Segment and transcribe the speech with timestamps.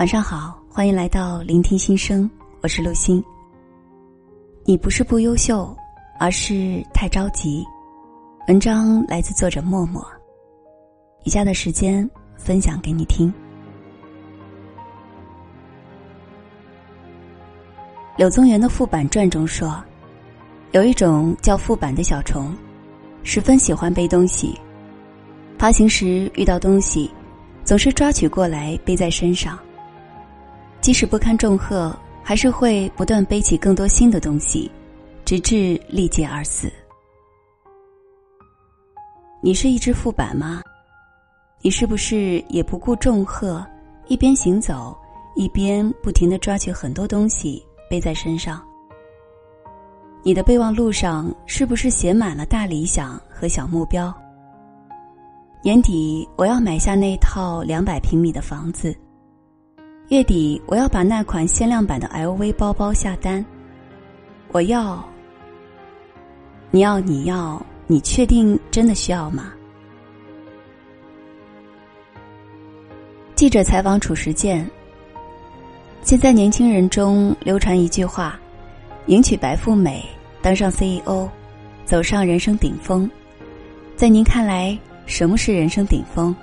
[0.00, 2.28] 晚上好，欢迎来到聆听心声，
[2.62, 3.22] 我是陆欣。
[4.64, 5.76] 你不是不优秀，
[6.18, 7.62] 而是太着急。
[8.48, 10.02] 文章来自作者默默。
[11.24, 13.30] 以下的时间分享给你听。
[18.16, 19.84] 柳宗元的《副板传》中说，
[20.72, 22.56] 有一种叫副板的小虫，
[23.22, 24.58] 十分喜欢背东西。
[25.58, 27.10] 爬行时遇到东西，
[27.64, 29.58] 总是抓取过来背在身上。
[30.80, 34.70] 即使不堪重荷，还是会不断背起更多新的东西，
[35.26, 36.72] 直至力竭而死。
[39.42, 40.62] 你是一只副板吗？
[41.60, 43.64] 你是不是也不顾重荷，
[44.08, 44.96] 一边行走，
[45.36, 48.62] 一边不停的抓取很多东西背在身上？
[50.22, 54.12] 你的备忘录上是不是写满了大理想和小目标？
[55.62, 58.96] 年底我要买下那套两百平米的房子。
[60.10, 63.44] 月底我要把那款限量版的 LV 包包下单。
[64.48, 65.08] 我要，
[66.72, 69.52] 你要，你要，你确定真的需要吗？
[73.36, 74.68] 记者采访褚时健。
[76.02, 78.36] 现在年轻人中流传一句话
[79.06, 80.04] ：“迎娶白富美，
[80.42, 81.28] 当上 CEO，
[81.84, 83.08] 走上人生顶峰。”
[83.94, 84.76] 在您看来？
[85.06, 86.34] 什么是人生顶峰？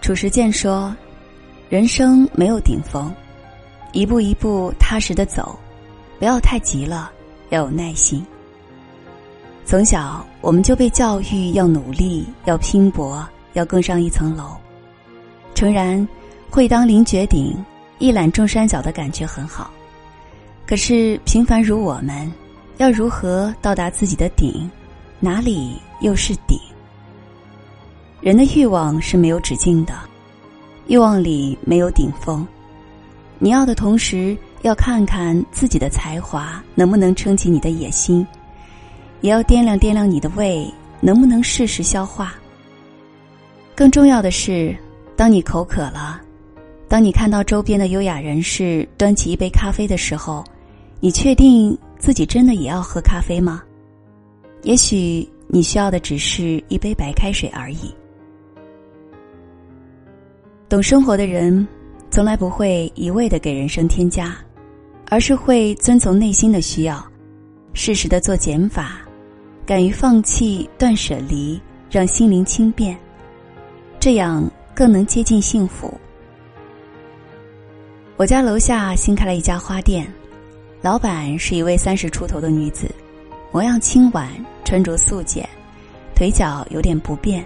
[0.00, 0.92] 褚时健说
[1.68, 3.12] ：“人生没有顶峰，
[3.92, 5.58] 一步一步踏实的走，
[6.16, 7.10] 不要太急了，
[7.50, 8.24] 要有耐心。
[9.64, 14.56] 从小我们就被教育要努力，要拼搏，要更上一层楼。
[15.56, 16.06] 诚然，
[16.48, 17.52] 会当凌绝顶，
[17.98, 19.68] 一览众山小的感觉很好。
[20.68, 22.32] 可是平凡如我们，
[22.76, 24.70] 要如何到达自己的顶？
[25.18, 26.56] 哪里又是顶？”
[28.22, 29.94] 人的欲望是没有止境的，
[30.86, 32.46] 欲望里没有顶峰。
[33.38, 38.26] 你要的同时，要看看自己的才华能不能撑起你的野心，
[39.20, 40.66] 也要掂量掂量你的胃
[41.00, 42.34] 能不能适时消化。
[43.74, 44.74] 更重要的是，
[45.16, 46.20] 当你口渴了，
[46.88, 50.42] 当你看到周边的优雅人士端起一杯咖啡的时候，
[50.98, 53.62] 你确定自己真的也要喝咖啡吗？
[54.62, 57.94] 也许你需要的只是一杯白开水而已。
[60.68, 61.66] 懂生活的人，
[62.10, 64.36] 从来不会一味的给人生添加，
[65.08, 67.04] 而是会遵从内心的需要，
[67.72, 68.98] 适时的做减法，
[69.64, 72.98] 敢于放弃、断舍离，让心灵轻便，
[74.00, 74.44] 这样
[74.74, 75.94] 更能接近幸福。
[78.16, 80.12] 我家楼下新开了一家花店，
[80.82, 82.90] 老板是一位三十出头的女子，
[83.52, 84.28] 模样清婉，
[84.64, 85.48] 穿着素简，
[86.12, 87.44] 腿脚有点不便。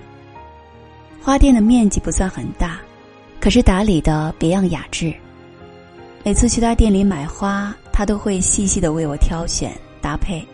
[1.20, 2.80] 花店的面积不算很大。
[3.40, 5.12] 可是打理的别样雅致。
[6.22, 10.46] 每次去他店里买花，他都会细细的为我挑选搭配。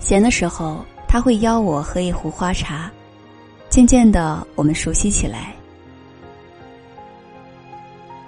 [0.00, 2.90] 闲的时候，他会邀我喝一壶花茶。
[3.70, 5.54] 渐渐的，我们熟悉起来。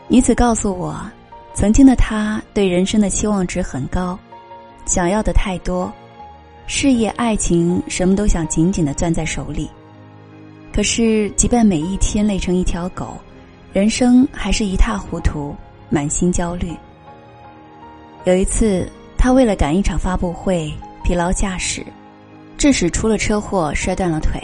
[0.07, 0.99] 女子告诉我，
[1.55, 4.17] 曾经的她对人生的期望值很高，
[4.87, 5.93] 想要的太多，
[6.67, 9.69] 事业、爱情什么都想紧紧的攥在手里。
[10.73, 13.17] 可是，即便每一天累成一条狗。
[13.75, 15.53] 人生还是一塌糊涂，
[15.91, 16.73] 满心焦虑。
[18.23, 21.85] 有一次，他为了赶一场发布会，疲劳驾驶，
[22.57, 24.41] 致使出了车祸，摔断了腿。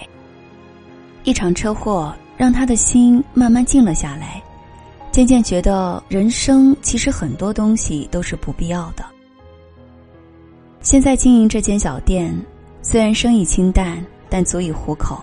[1.22, 4.42] 一场车祸让他的心慢慢静了下来，
[5.12, 9.04] 渐渐觉得人生其实很多东西都是不必要的。
[10.80, 12.36] 现在经营这间小店，
[12.82, 15.22] 虽然生意清淡，但足以糊口。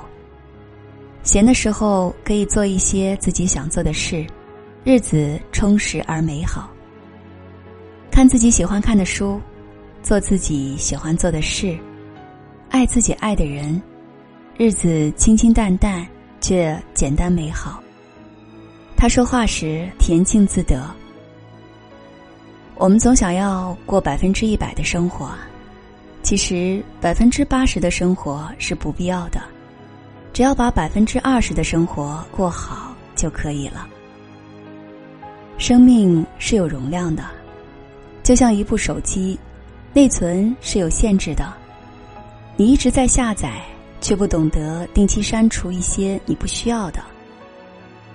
[1.27, 4.25] 闲的时候可以做一些自己想做的事，
[4.85, 6.71] 日子充实而美好。
[8.09, 9.37] 看自己喜欢看的书，
[10.01, 11.77] 做自己喜欢做的事，
[12.69, 13.79] 爱自己爱的人，
[14.55, 16.07] 日子清清淡淡
[16.39, 17.83] 却简单美好。
[18.95, 20.81] 他说话时恬静自得。
[22.75, 25.31] 我们总想要过百分之一百的生活，
[26.23, 29.41] 其实百分之八十的生活是不必要的。
[30.37, 33.87] 只要把百分之二十的生活过好就可以了。
[35.57, 37.23] 生命是有容量的，
[38.21, 39.35] 就像一部手机，
[39.93, 41.51] 内存是有限制的。
[42.55, 43.63] 你一直在下载，
[43.99, 46.99] 却不懂得定期删除一些你不需要的。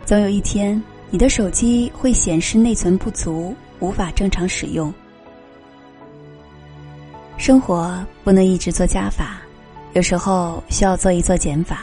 [0.05, 0.81] 总有一天，
[1.11, 4.95] 你的手机会显示内存不足，无法正常使用。
[7.37, 9.43] 生活不能一直做加法，
[9.95, 11.83] 有时候需要做一做减法。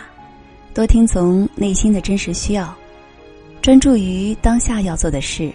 [0.73, 2.73] 多听从内心的真实需要，
[3.61, 5.51] 专注于当下要做的事，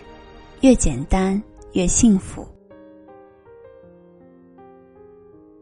[0.60, 1.40] 越简单
[1.72, 2.46] 越幸福。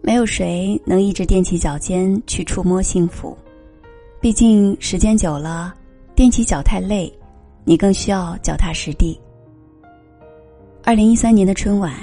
[0.00, 3.36] 没有谁能一直踮起脚尖去触摸幸福，
[4.20, 5.74] 毕竟时间久了，
[6.16, 7.12] 踮起脚太累，
[7.64, 9.20] 你更需要脚踏实地。
[10.82, 11.94] 二零一三年的春晚，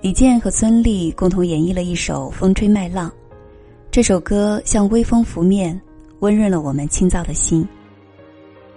[0.00, 3.10] 李健和孙俪共同演绎了一首《风吹麦浪》，
[3.90, 5.78] 这首歌像微风拂面，
[6.22, 7.66] 温润了我们清躁的心。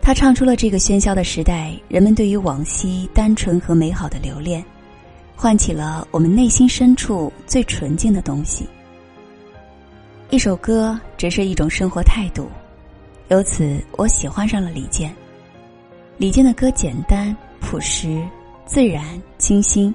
[0.02, 4.64] 他唱出了这个喧嚣的时代人们对于往昔单纯和美好的留恋。
[5.38, 8.66] 唤起了我们内心深处最纯净的东西。
[10.30, 12.48] 一首歌只是一种生活态度，
[13.28, 15.14] 由此我喜欢上了李健。
[16.18, 18.26] 李健的歌简单朴实、
[18.66, 19.04] 自然、
[19.38, 19.94] 清新，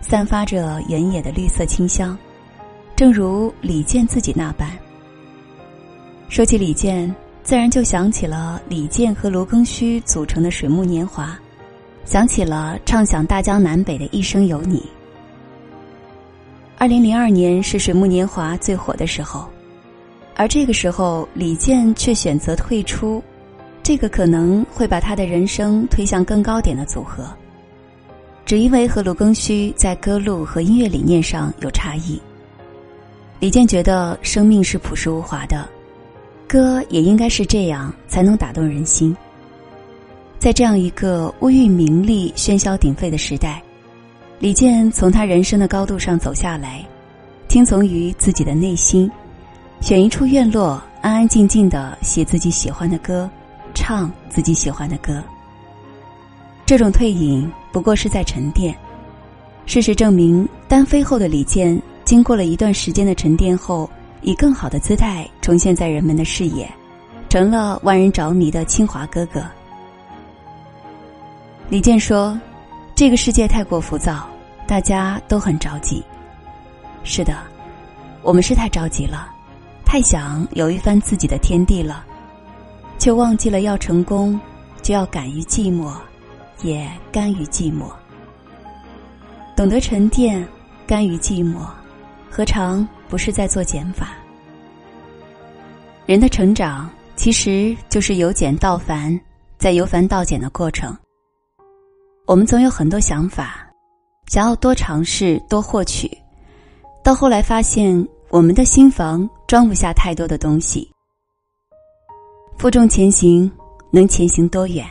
[0.00, 2.18] 散发着原野的绿色清香，
[2.96, 4.76] 正如李健自己那般。
[6.30, 7.12] 说起李健，
[7.42, 11.36] 自然就想起了李健和罗庚戌组成的水木年华。
[12.04, 14.88] 想起了唱响大江南北的一生有你。
[16.78, 19.48] 二零零二年是水木年华最火的时候，
[20.36, 23.20] 而这个时候李健却选择退出，
[23.82, 27.24] 这个可能会把他的人生推向更高点的组合，
[28.46, 32.22] 只因为和卢庚戌在歌路和音乐理念上有差异。
[33.40, 35.68] 李健觉得生命是朴实无华的，
[36.50, 39.16] 歌也应该是这样才能打动人心。
[40.36, 43.62] 在这样一个物欲名利喧嚣鼎沸的时代，
[44.40, 46.84] 李健从他人生的高度上走下来，
[47.46, 49.08] 听从于自己的内心，
[49.80, 53.30] 选一处院落，安安静静的写自己喜欢的歌，
[53.72, 55.22] 唱自己喜欢的歌。
[56.66, 58.74] 这种退隐不过是在沉淀。
[59.66, 63.88] 事实证明，单飞后的李健，经过了一段时间的沉淀后，
[64.22, 66.70] 以更好的姿态重现在人们的视野，
[67.28, 69.42] 成了万人着迷的清华哥哥。
[71.68, 72.38] 李健说
[72.94, 74.28] ：“这个世界太过浮躁，
[74.66, 76.02] 大家都很着急。
[77.04, 77.38] 是的，
[78.22, 79.32] 我们是太着急了，
[79.84, 82.04] 太想有一番自己的天地了，
[82.98, 84.38] 却忘记了要成功，
[84.82, 85.92] 就要敢于寂寞，
[86.62, 87.84] 也甘于寂寞。
[89.56, 90.46] 懂得沉淀，
[90.86, 91.60] 甘于寂寞，
[92.30, 94.14] 何尝不是在做减法？
[96.06, 99.20] 人的成长其实就是由简到繁，
[99.58, 100.96] 再由繁到简的过程。”
[102.26, 103.68] 我们总有很多想法，
[104.28, 106.08] 想要多尝试、多获取，
[107.02, 110.88] 到后来发现我们的心房装不下太多的东西。
[112.56, 113.50] 负重前行，
[113.90, 114.86] 能前行多远？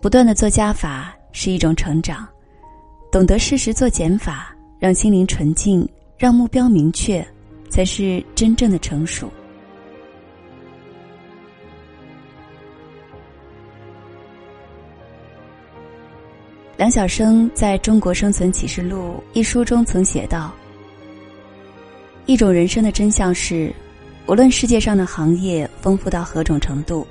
[0.00, 2.28] 不断的做加法是一种成长，
[3.10, 7.26] 懂得适时做减法，让心灵纯净，让目标明确，
[7.68, 9.28] 才是真正的成熟。
[16.76, 20.52] 梁晓声在中国生存启示录一书中曾写道
[22.26, 23.72] ：“一种人生的真相是，
[24.26, 27.06] 无论世界上的行业丰富到何种程度，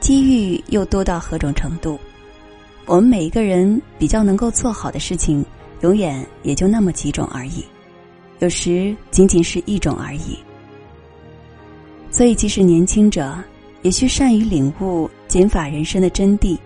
[0.00, 1.98] 机遇又多到何种程度，
[2.84, 5.44] 我们每一个人比较能够做好的事情，
[5.80, 7.64] 永远也就那么几种而已，
[8.38, 10.38] 有时仅仅是一种而已。
[12.10, 13.36] 所以，即使年轻者，
[13.82, 16.58] 也需善于领悟减法人生的真谛。”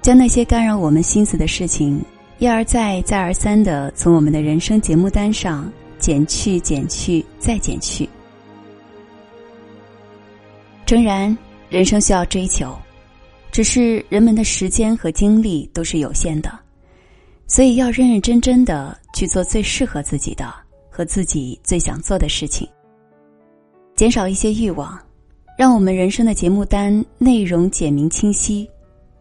[0.00, 2.00] 将那些干扰我们心思的事情，
[2.38, 8.08] 一而再、再而三的从我们的人生节目单上减去、减去、再减去。
[10.86, 11.36] 诚然，
[11.68, 12.74] 人生需要追求，
[13.50, 16.58] 只是人们的时间和精力都是有限的，
[17.46, 20.54] 所以要认认真真的去做最适合自己的
[20.98, 22.68] 和自己最想做的事情，
[23.94, 24.98] 减少一些欲望，
[25.56, 28.68] 让我们人生的节目单内容简明清晰。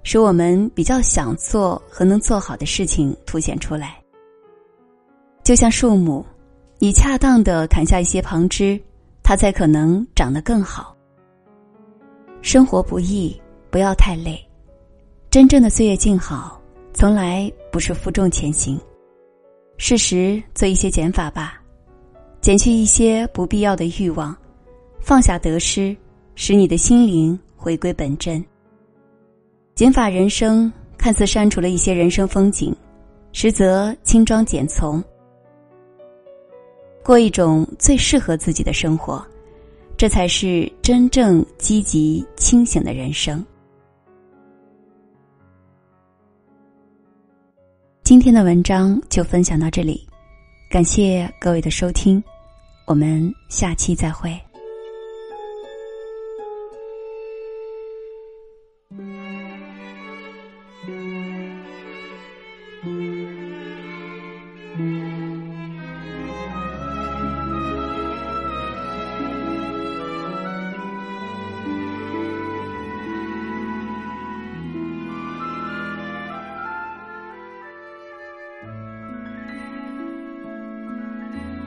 [0.01, 4.01] 使我们比较想做和能做好的事情凸显出来，
[5.43, 6.25] 就像树木，
[6.79, 8.81] 你恰当的砍下一些旁枝，
[9.21, 10.95] 它才可能长得更好。
[12.41, 14.43] 生活不易，不要太累。
[15.29, 16.59] 真正的岁月静好，
[16.91, 18.79] 从来不是负重前行。
[19.77, 21.61] 适时做一些减法吧，
[22.47, 24.33] 减去一些不必要的欲望，
[25.01, 25.93] 放下得失，
[26.33, 28.41] 使你的心灵回归本真。
[29.75, 32.73] 减法人生看似删除了一些人生风景，
[33.33, 35.03] 实则轻装简从，
[37.03, 39.21] 过一种最适合自己的生活，
[39.97, 43.45] 这才是真正积极清醒的人生。
[48.05, 50.07] 今天的文章就分享到这里，
[50.71, 52.23] 感谢各位的收听，
[52.87, 54.46] 我们下期再会。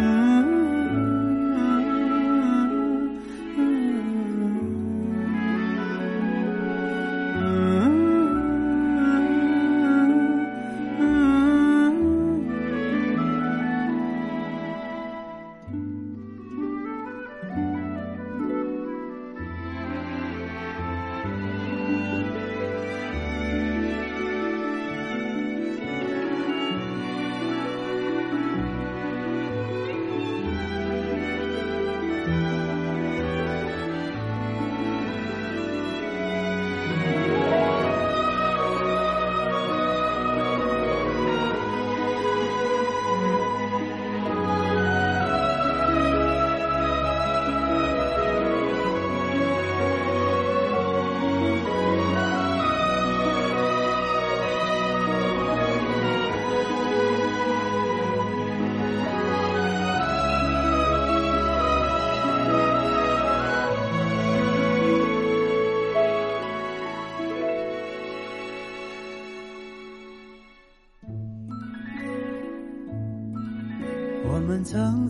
[0.00, 0.29] Mm.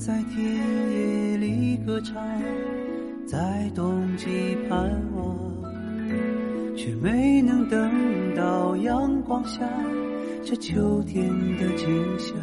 [0.01, 2.17] 在田野里歌唱，
[3.27, 5.37] 在冬季盼望，
[6.75, 9.61] 却没能等到阳光下
[10.43, 11.29] 这秋天
[11.59, 11.87] 的景
[12.19, 12.35] 象。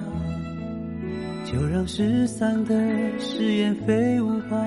[1.45, 2.75] 就让失散的
[3.17, 4.63] 誓言飞舞吧，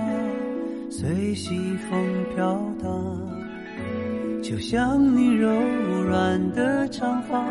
[0.90, 1.56] 随西
[1.88, 4.42] 风飘荡。
[4.42, 5.48] 就像你柔
[6.08, 7.46] 软的长发，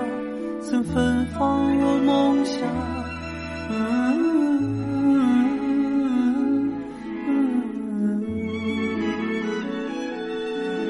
[0.62, 2.99] 曾芬芳我梦想。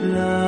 [0.01, 0.38] Là